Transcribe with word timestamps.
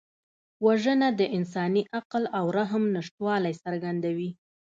وژنه 0.65 1.07
د 1.19 1.21
انساني 1.37 1.81
عقل 1.97 2.23
او 2.37 2.45
رحم 2.57 2.83
نشتوالی 2.95 3.53
څرګندوي 3.63 4.29